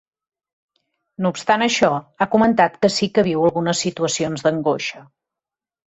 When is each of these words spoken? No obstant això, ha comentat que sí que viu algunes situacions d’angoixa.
No 1.25 1.31
obstant 1.33 1.65
això, 1.65 1.91
ha 2.19 2.27
comentat 2.37 2.81
que 2.85 2.93
sí 2.97 3.11
que 3.19 3.27
viu 3.29 3.45
algunes 3.49 3.85
situacions 3.89 4.47
d’angoixa. 4.49 5.07